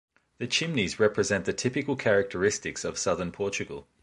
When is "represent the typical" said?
0.99-1.95